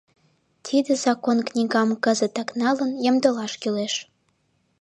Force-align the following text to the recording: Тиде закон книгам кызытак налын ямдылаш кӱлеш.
Тиде 0.65 0.93
закон 1.05 1.37
книгам 1.47 1.89
кызытак 2.03 2.49
налын 2.61 2.91
ямдылаш 3.09 3.53
кӱлеш. 3.61 3.93